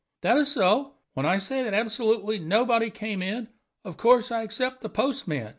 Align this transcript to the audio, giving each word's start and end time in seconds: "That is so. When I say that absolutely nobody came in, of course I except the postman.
"That 0.21 0.39
is 0.39 0.49
so. 0.51 0.95
When 1.13 1.27
I 1.27 1.37
say 1.37 1.61
that 1.61 1.75
absolutely 1.75 2.39
nobody 2.39 2.89
came 2.89 3.21
in, 3.21 3.49
of 3.85 3.97
course 3.97 4.31
I 4.31 4.41
except 4.41 4.81
the 4.81 4.89
postman. 4.89 5.49